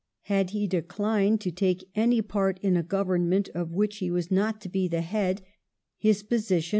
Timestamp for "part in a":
2.23-2.81